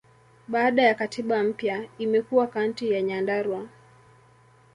[0.47, 3.67] Baada ya katiba mpya, imekuwa Kaunti ya Nyandarua.